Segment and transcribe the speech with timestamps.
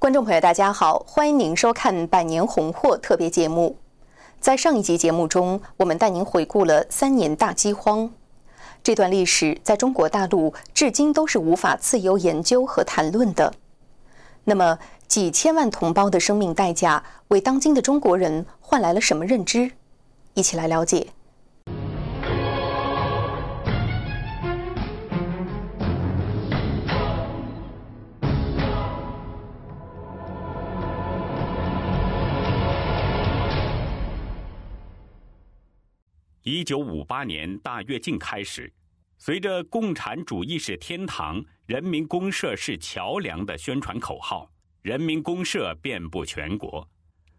[0.00, 3.76] 观众朋友，大家好，欢迎您收看《百年红货》特别节目。
[4.40, 8.10] 在上一集节目中，我们带您回顾了三年大饥荒
[8.82, 13.52] 这段历史，在中国大陆至今都是无法自由研究和谈论的。
[14.44, 19.72] 那么，几千万同胞的生命代价，为当今的中国人换来了什么认知？
[20.32, 21.08] 一起来了解。
[36.50, 38.72] 一九五八年大跃进开始，
[39.18, 44.50] 随着“共产主义是天堂，人民公社是桥梁”的宣传口号，
[44.82, 46.84] 人民公社遍布全国。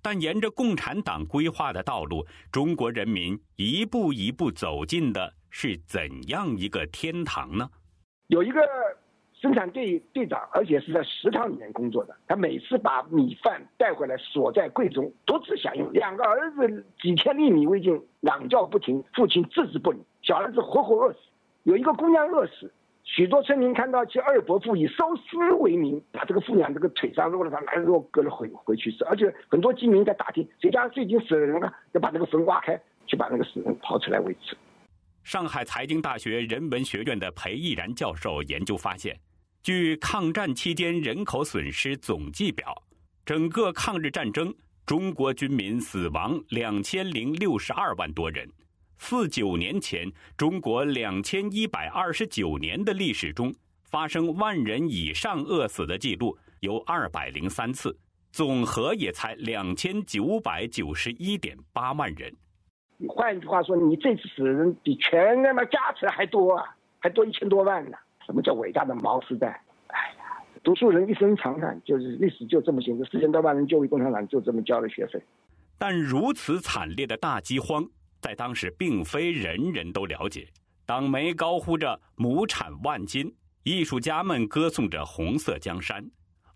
[0.00, 7.68] 但沿着共产党规划的道路，中国人民一步一步走进的是怎样一个天堂呢？
[8.28, 8.60] 有一个。
[9.42, 12.16] 生产队队长，而且是在食堂里面工作的。
[12.28, 15.92] 他每次把米饭带回来，锁在柜中，独自享用。
[15.92, 19.98] 两个儿子几天粒米未进，嚷叫不停，父亲置之不理。
[20.22, 21.18] 小儿子活活饿死，
[21.64, 22.72] 有一个姑娘饿死。
[23.02, 29.04] 许多村民看到其二伯父以烧尸为名，把这个妇娘这个腿上肉了，他拿肉割了回回去吃。
[29.06, 34.56] 而且很多居民在打听谁家最近死了人了，要把那个坟挖开，去把那个死人刨出来喂吃。
[35.24, 39.18] 上海财经大学人文学院的裴毅然教授研究发现。
[39.62, 42.82] 据抗战期间人口损失总计表，
[43.24, 44.52] 整个抗日战争，
[44.84, 48.50] 中国军民死亡两千零六十二万多人。
[48.98, 53.54] 四九年前，中国两千一百二十九年的历史中，
[53.84, 57.96] 发生万人以上饿死的记录有二百零三次，
[58.32, 62.34] 总和也才两千九百九十一点八万人。
[63.08, 67.96] 换句话说，你这次死人比全他妈加起来还多啊，还多一千多万呢。
[68.32, 69.62] 什么叫伟大的毛时代？
[69.88, 75.22] 哎呀，读书人一生长叹，就是历史就这么写，这四千多万人就为共产党就这么交了学费。
[75.76, 77.86] 但如此惨烈的大饥荒，
[78.22, 80.48] 在当时并非人人都了解。
[80.86, 83.30] 党媒高呼着“亩产万斤”，
[83.64, 86.02] 艺术家们歌颂着“红色江山”，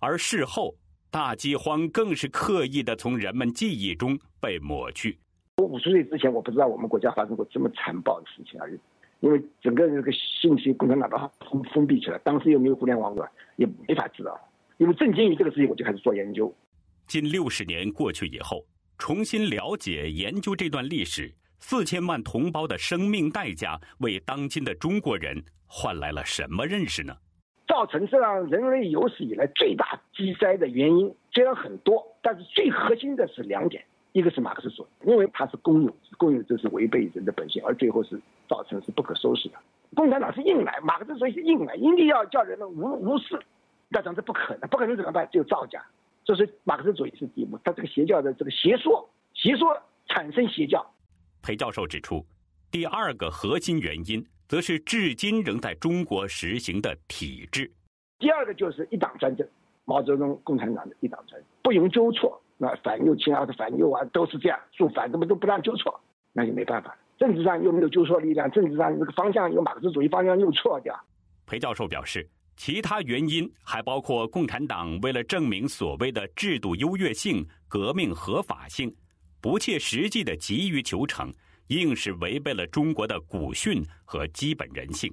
[0.00, 0.74] 而事后
[1.10, 5.18] 大饥荒更是刻意的从人们记忆中被抹去。
[5.58, 8.78] 我五十岁之前，我不知道我们国家发生过这么残暴的事情而已。
[9.20, 13.16] 因为整个这个信息共产党的封封闭起来，当时又没有互联网，
[13.56, 14.38] 也没法知道。
[14.78, 16.54] 因为震惊于这个事情，我就开始做研究。
[17.06, 18.64] 近六十年过去以后，
[18.98, 27.16] 重新了解研究这段历史，四千万同胞的生命代价，为当今的中国人换来了什么认识呢？
[27.66, 33.84] 造成这样人类有史以来最大饥灾的原因，虽然很多，但是最核心的是两点。
[34.12, 39.56] 一个是马克思主义，因为它是公有，公有这是违背人的本性，而最后是造成是不可收拾的。
[39.94, 43.40] 共产党是硬来，马克思主义是硬来，一定要叫人们无无视。
[43.88, 45.28] 那讲这不可能，不可能怎么办？
[45.30, 45.84] 只有造假。
[46.24, 49.68] 这是马克思主义是第一步，他这个邪教的这个邪说，邪说
[50.08, 50.84] 产生邪教。
[51.40, 52.26] 裴教授指出，
[52.70, 57.70] 第二个核心原因，则是至今仍在中国实行的体制。
[58.18, 59.46] 第二个就是一党专政，
[59.84, 62.42] 毛泽东共产党的一党专政，不容纠错。
[62.58, 66.00] 那反右倾啊，反右啊，都是这样，说反怎么都不让纠错，
[66.36, 66.94] 那就没办法。
[67.18, 70.94] 政治上又没有纠错力量，政治上这个方向又马克思主义方向又错掉。
[71.46, 78.94] 裴教授表示，其他原因还包括共产党为了证明所谓的制度优越性、革命合法性，
[79.40, 81.32] 不切实际的急于求成，
[81.68, 85.10] 硬是违背了中国的古训和基本人性。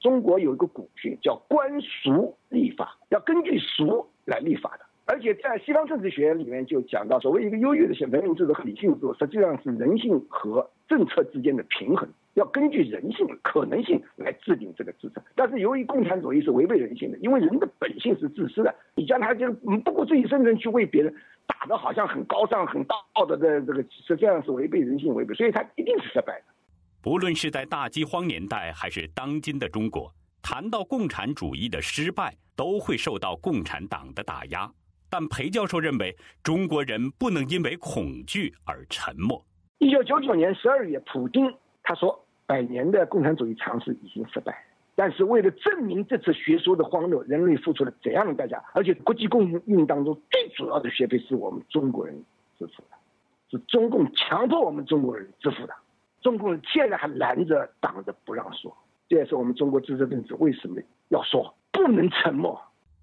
[0.00, 4.85] 中国有一个古训叫“官俗立法”，要根据俗来立法的。
[5.06, 15.22] 而且在西方政治学里面就讲到，所谓一个优越的些文明制度和理性制度，实际上是人性和政策之间的平衡，要根据人性可能性来制定这个政策。
[15.36, 21.14] 但是由于共产主义是违背人性的，因为人的本性是自私的，你将他就不顾自己生存去为别人
[21.46, 22.96] 打的，好像很高尚、很道
[23.28, 26.44] 德的这个，实际上是违背人性、违背，所以他一定是失败的。
[27.00, 30.12] 不论是在大饥荒年代，还是当今的中国，
[30.42, 34.68] 谈到共产主义的失败，都会受到共产党的打压。
[35.18, 39.42] 但裴教授认为，中国人不能因为恐惧而沉默。
[39.78, 41.50] 一九九九年十二月，普京
[41.82, 44.54] 他说：“百年的共产主义尝试已经失败，
[44.94, 48.62] 但是为了证明这次学说的荒谬，人类付出了怎样的代价？
[48.74, 52.14] 而且国际共运当中最主要的学费是我们中国人
[52.58, 52.96] 支付的，
[53.50, 55.72] 是中共强迫我们中国人支付的。
[56.20, 58.76] 中共现在还拦着挡着不让说，
[59.08, 60.78] 这也是我们中国知识分子为什么
[61.08, 62.60] 要说不能沉默。”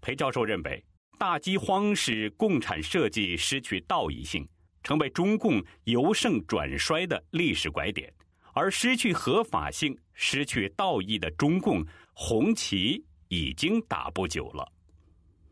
[0.00, 0.84] 裴教授认为。
[1.18, 4.46] 大饥荒使共产设计失去道义性，
[4.82, 8.08] 成为中共由盛转衰的历史拐点；
[8.52, 14.70] 而失去合法性、失去道义的中共红旗已经打不久了。